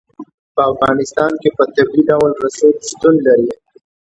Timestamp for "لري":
3.27-3.51